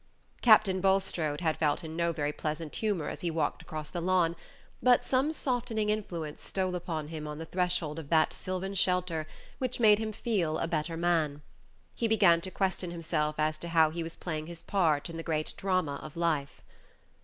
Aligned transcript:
Captain 0.41 0.81
Bulstrode 0.81 1.41
had 1.41 1.57
felt 1.57 1.83
in 1.83 1.95
no 1.95 2.11
very 2.11 2.33
pleasant 2.33 2.77
humor 2.77 3.07
as 3.07 3.21
he 3.21 3.29
walked 3.29 3.61
across 3.61 3.91
the 3.91 4.01
lawn, 4.01 4.35
but 4.81 5.05
some 5.05 5.31
softening 5.31 5.89
influence 5.91 6.41
stole 6.41 6.73
upon 6.73 7.09
him 7.09 7.27
on 7.27 7.37
the 7.37 7.45
threshold 7.45 7.99
of 7.99 8.09
that 8.09 8.33
sylvan 8.33 8.73
shelter 8.73 9.27
which 9.59 9.79
made 9.79 9.99
him 9.99 10.11
feel 10.11 10.57
a 10.57 10.67
better 10.67 10.97
man. 10.97 11.43
He 11.93 12.07
began 12.07 12.41
to 12.41 12.49
question 12.49 12.89
himself 12.89 13.35
as 13.37 13.59
to 13.59 13.67
how 13.69 13.91
he 13.91 14.01
was 14.01 14.15
playing 14.15 14.47
his 14.47 14.63
part 14.63 15.07
in 15.07 15.17
the 15.17 15.21
great 15.21 15.53
drama 15.55 15.99
of 16.01 16.17
life. 16.17 16.63